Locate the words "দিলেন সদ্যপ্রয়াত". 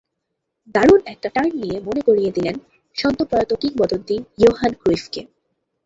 2.31-3.51